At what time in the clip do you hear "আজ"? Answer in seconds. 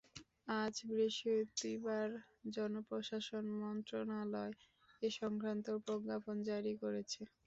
0.55-0.75